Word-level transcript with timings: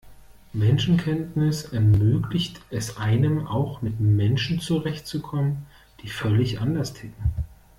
Menschenkenntnis 0.53 1.63
ermöglicht 1.73 2.59
es 2.71 2.97
einem, 2.97 3.45
auch 3.45 3.83
mit 3.83 3.99
Menschen 3.99 4.59
zurechtzukommen, 4.59 5.67
die 6.01 6.09
völlig 6.09 6.59
anders 6.59 6.93
ticken. 6.93 7.23